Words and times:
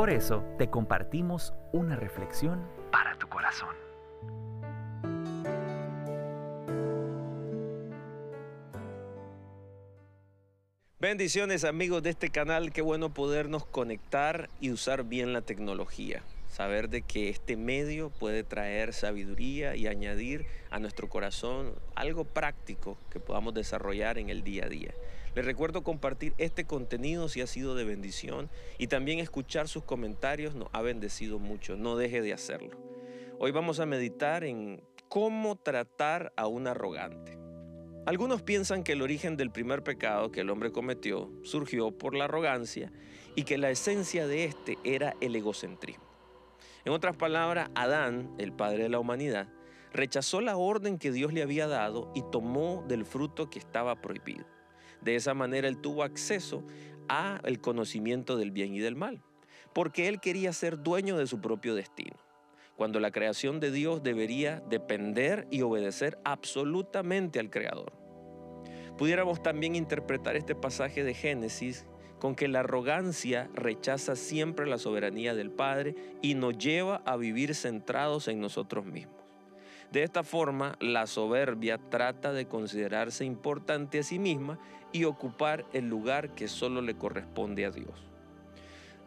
Por 0.00 0.08
eso 0.08 0.42
te 0.56 0.70
compartimos 0.70 1.52
una 1.72 1.94
reflexión 1.94 2.66
para 2.90 3.18
tu 3.18 3.28
corazón. 3.28 3.76
Bendiciones 10.98 11.64
amigos 11.64 12.02
de 12.02 12.08
este 12.08 12.30
canal, 12.30 12.72
qué 12.72 12.80
bueno 12.80 13.12
podernos 13.12 13.66
conectar 13.66 14.48
y 14.58 14.72
usar 14.72 15.04
bien 15.04 15.34
la 15.34 15.42
tecnología. 15.42 16.22
Saber 16.50 16.88
de 16.88 17.02
que 17.02 17.28
este 17.28 17.56
medio 17.56 18.10
puede 18.10 18.42
traer 18.42 18.92
sabiduría 18.92 19.76
y 19.76 19.86
añadir 19.86 20.46
a 20.70 20.80
nuestro 20.80 21.08
corazón 21.08 21.76
algo 21.94 22.24
práctico 22.24 22.98
que 23.08 23.20
podamos 23.20 23.54
desarrollar 23.54 24.18
en 24.18 24.30
el 24.30 24.42
día 24.42 24.64
a 24.64 24.68
día. 24.68 24.92
Les 25.36 25.44
recuerdo 25.44 25.84
compartir 25.84 26.34
este 26.38 26.64
contenido 26.64 27.28
si 27.28 27.40
ha 27.40 27.46
sido 27.46 27.76
de 27.76 27.84
bendición 27.84 28.50
y 28.78 28.88
también 28.88 29.20
escuchar 29.20 29.68
sus 29.68 29.84
comentarios 29.84 30.56
nos 30.56 30.68
ha 30.72 30.82
bendecido 30.82 31.38
mucho. 31.38 31.76
No 31.76 31.96
deje 31.96 32.20
de 32.20 32.32
hacerlo. 32.32 32.76
Hoy 33.38 33.52
vamos 33.52 33.78
a 33.78 33.86
meditar 33.86 34.42
en 34.42 34.82
cómo 35.08 35.54
tratar 35.54 36.32
a 36.36 36.48
un 36.48 36.66
arrogante. 36.66 37.38
Algunos 38.06 38.42
piensan 38.42 38.82
que 38.82 38.92
el 38.92 39.02
origen 39.02 39.36
del 39.36 39.52
primer 39.52 39.84
pecado 39.84 40.32
que 40.32 40.40
el 40.40 40.50
hombre 40.50 40.72
cometió 40.72 41.30
surgió 41.44 41.92
por 41.92 42.16
la 42.16 42.24
arrogancia 42.24 42.90
y 43.36 43.44
que 43.44 43.56
la 43.56 43.70
esencia 43.70 44.26
de 44.26 44.46
este 44.46 44.78
era 44.82 45.14
el 45.20 45.36
egocentrismo. 45.36 46.09
En 46.84 46.92
otras 46.92 47.16
palabras, 47.16 47.70
Adán, 47.74 48.34
el 48.38 48.52
padre 48.52 48.84
de 48.84 48.88
la 48.88 48.98
humanidad, 48.98 49.48
rechazó 49.92 50.40
la 50.40 50.56
orden 50.56 50.98
que 50.98 51.12
Dios 51.12 51.32
le 51.32 51.42
había 51.42 51.66
dado 51.66 52.10
y 52.14 52.22
tomó 52.30 52.84
del 52.88 53.04
fruto 53.04 53.50
que 53.50 53.58
estaba 53.58 54.00
prohibido. 54.00 54.46
De 55.02 55.16
esa 55.16 55.34
manera 55.34 55.68
él 55.68 55.78
tuvo 55.78 56.02
acceso 56.02 56.62
a 57.08 57.40
el 57.44 57.60
conocimiento 57.60 58.36
del 58.36 58.50
bien 58.50 58.74
y 58.74 58.80
del 58.80 58.96
mal, 58.96 59.22
porque 59.72 60.08
él 60.08 60.20
quería 60.20 60.52
ser 60.52 60.82
dueño 60.82 61.16
de 61.16 61.26
su 61.26 61.40
propio 61.40 61.74
destino. 61.74 62.16
Cuando 62.76 63.00
la 63.00 63.10
creación 63.10 63.60
de 63.60 63.70
Dios 63.70 64.02
debería 64.02 64.60
depender 64.68 65.46
y 65.50 65.62
obedecer 65.62 66.18
absolutamente 66.24 67.38
al 67.38 67.50
Creador. 67.50 67.92
Pudiéramos 68.96 69.42
también 69.42 69.74
interpretar 69.74 70.36
este 70.36 70.54
pasaje 70.54 71.04
de 71.04 71.14
Génesis 71.14 71.86
con 72.20 72.36
que 72.36 72.46
la 72.46 72.60
arrogancia 72.60 73.50
rechaza 73.54 74.14
siempre 74.14 74.66
la 74.66 74.78
soberanía 74.78 75.34
del 75.34 75.50
Padre 75.50 75.96
y 76.22 76.34
nos 76.34 76.56
lleva 76.56 77.02
a 77.04 77.16
vivir 77.16 77.56
centrados 77.56 78.28
en 78.28 78.40
nosotros 78.40 78.86
mismos. 78.86 79.16
De 79.90 80.04
esta 80.04 80.22
forma, 80.22 80.76
la 80.78 81.08
soberbia 81.08 81.78
trata 81.90 82.32
de 82.32 82.46
considerarse 82.46 83.24
importante 83.24 83.98
a 83.98 84.02
sí 84.04 84.20
misma 84.20 84.60
y 84.92 85.04
ocupar 85.04 85.66
el 85.72 85.88
lugar 85.88 86.34
que 86.36 86.46
solo 86.46 86.80
le 86.80 86.94
corresponde 86.94 87.64
a 87.64 87.72
Dios. 87.72 88.06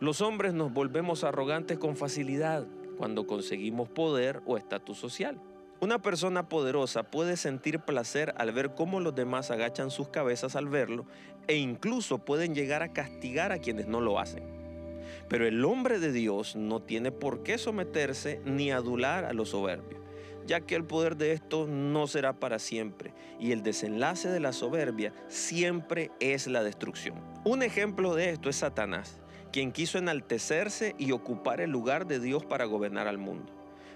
Los 0.00 0.20
hombres 0.20 0.52
nos 0.54 0.72
volvemos 0.72 1.22
arrogantes 1.22 1.78
con 1.78 1.96
facilidad 1.96 2.66
cuando 2.96 3.28
conseguimos 3.28 3.88
poder 3.88 4.42
o 4.46 4.56
estatus 4.56 4.98
social. 4.98 5.38
Una 5.82 6.00
persona 6.00 6.48
poderosa 6.48 7.02
puede 7.02 7.36
sentir 7.36 7.80
placer 7.80 8.34
al 8.36 8.52
ver 8.52 8.76
cómo 8.76 9.00
los 9.00 9.16
demás 9.16 9.50
agachan 9.50 9.90
sus 9.90 10.10
cabezas 10.10 10.54
al 10.54 10.68
verlo 10.68 11.06
e 11.48 11.56
incluso 11.56 12.18
pueden 12.18 12.54
llegar 12.54 12.84
a 12.84 12.92
castigar 12.92 13.50
a 13.50 13.58
quienes 13.58 13.88
no 13.88 14.00
lo 14.00 14.20
hacen. 14.20 14.44
Pero 15.28 15.44
el 15.44 15.64
hombre 15.64 15.98
de 15.98 16.12
Dios 16.12 16.54
no 16.54 16.78
tiene 16.78 17.10
por 17.10 17.42
qué 17.42 17.58
someterse 17.58 18.40
ni 18.44 18.70
adular 18.70 19.24
a 19.24 19.32
los 19.32 19.48
soberbios 19.48 20.00
ya 20.46 20.60
que 20.60 20.74
el 20.74 20.84
poder 20.84 21.16
de 21.16 21.32
esto 21.32 21.66
no 21.66 22.06
será 22.06 22.32
para 22.32 22.58
siempre 22.58 23.12
y 23.38 23.52
el 23.52 23.62
desenlace 23.62 24.28
de 24.28 24.40
la 24.40 24.52
soberbia 24.52 25.12
siempre 25.28 26.10
es 26.20 26.46
la 26.46 26.62
destrucción. 26.62 27.16
Un 27.44 27.62
ejemplo 27.62 28.14
de 28.14 28.30
esto 28.30 28.48
es 28.48 28.56
Satanás, 28.56 29.20
quien 29.52 29.72
quiso 29.72 29.98
enaltecerse 29.98 30.94
y 30.98 31.12
ocupar 31.12 31.60
el 31.60 31.70
lugar 31.70 32.06
de 32.06 32.18
Dios 32.18 32.44
para 32.44 32.64
gobernar 32.64 33.06
al 33.06 33.18
mundo, 33.18 33.52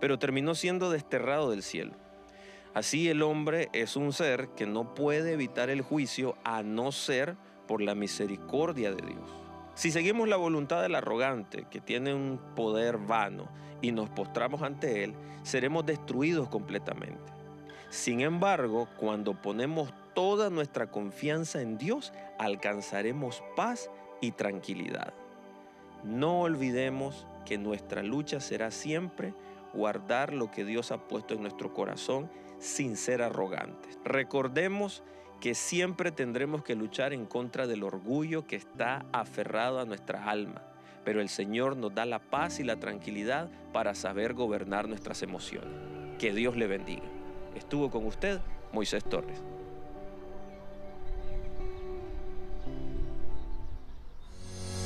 pero 0.00 0.18
terminó 0.18 0.54
siendo 0.54 0.90
desterrado 0.90 1.50
del 1.50 1.62
cielo. 1.62 1.92
Así 2.74 3.08
el 3.08 3.22
hombre 3.22 3.68
es 3.72 3.96
un 3.96 4.12
ser 4.12 4.48
que 4.56 4.66
no 4.66 4.94
puede 4.94 5.32
evitar 5.32 5.70
el 5.70 5.82
juicio 5.82 6.36
a 6.44 6.62
no 6.62 6.92
ser 6.92 7.36
por 7.66 7.82
la 7.82 7.94
misericordia 7.94 8.92
de 8.92 9.06
Dios. 9.06 9.30
Si 9.74 9.90
seguimos 9.90 10.28
la 10.28 10.36
voluntad 10.36 10.82
del 10.82 10.94
arrogante, 10.94 11.66
que 11.70 11.80
tiene 11.80 12.14
un 12.14 12.40
poder 12.54 12.98
vano, 12.98 13.48
y 13.80 13.92
nos 13.92 14.10
postramos 14.10 14.62
ante 14.62 15.04
Él, 15.04 15.14
seremos 15.42 15.86
destruidos 15.86 16.48
completamente. 16.48 17.32
Sin 17.88 18.20
embargo, 18.20 18.88
cuando 18.98 19.40
ponemos 19.40 19.92
toda 20.14 20.50
nuestra 20.50 20.90
confianza 20.90 21.60
en 21.60 21.78
Dios, 21.78 22.12
alcanzaremos 22.38 23.42
paz 23.56 23.90
y 24.20 24.32
tranquilidad. 24.32 25.12
No 26.04 26.42
olvidemos 26.42 27.26
que 27.44 27.58
nuestra 27.58 28.02
lucha 28.02 28.40
será 28.40 28.70
siempre 28.70 29.34
guardar 29.72 30.32
lo 30.32 30.50
que 30.50 30.64
Dios 30.64 30.92
ha 30.92 30.98
puesto 31.08 31.34
en 31.34 31.42
nuestro 31.42 31.72
corazón 31.72 32.30
sin 32.58 32.96
ser 32.96 33.22
arrogantes. 33.22 33.98
Recordemos 34.04 35.02
que 35.40 35.54
siempre 35.54 36.12
tendremos 36.12 36.62
que 36.62 36.74
luchar 36.74 37.12
en 37.12 37.26
contra 37.26 37.66
del 37.66 37.82
orgullo 37.82 38.46
que 38.46 38.56
está 38.56 39.06
aferrado 39.12 39.80
a 39.80 39.84
nuestra 39.84 40.24
alma 40.24 40.62
pero 41.04 41.20
el 41.20 41.28
Señor 41.28 41.76
nos 41.76 41.94
da 41.94 42.06
la 42.06 42.18
paz 42.18 42.60
y 42.60 42.64
la 42.64 42.76
tranquilidad 42.76 43.48
para 43.72 43.94
saber 43.94 44.34
gobernar 44.34 44.88
nuestras 44.88 45.22
emociones. 45.22 45.70
Que 46.18 46.32
Dios 46.32 46.56
le 46.56 46.66
bendiga. 46.66 47.02
Estuvo 47.54 47.90
con 47.90 48.06
usted 48.06 48.40
Moisés 48.72 49.04
Torres. 49.04 49.42